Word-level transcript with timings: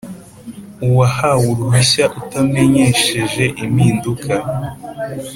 Uwahawe 0.87 1.43
uruhushya 1.53 2.05
utamenyesheje 2.19 3.43
impinduka 3.63 4.33